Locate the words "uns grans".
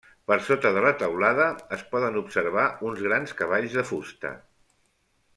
2.91-3.35